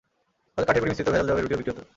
[0.53, 1.81] ফলে কাঠের গুঁড়ি মিশ্রিত ভেজাল যবের রুটিও বিক্রি হতো।